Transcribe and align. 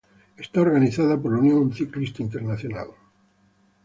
Era 0.35 0.63
organizada 0.63 1.15
por 1.21 1.31
la 1.31 1.37
Unión 1.37 1.71
Ciclista 1.71 2.23
Internacional. 2.23 2.87